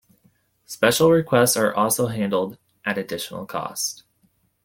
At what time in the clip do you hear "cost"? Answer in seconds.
3.45-4.01